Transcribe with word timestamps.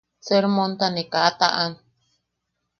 Sermonta 0.25 0.85
ne 0.89 1.03
kaa 1.11 1.27
a 1.29 1.37
taʼan. 1.39 1.73